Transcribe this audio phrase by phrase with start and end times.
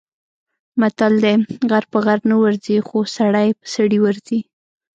[0.79, 1.35] متل دی:
[1.69, 4.39] غر په غره نه ورځي، خو سړی په سړي ورځي.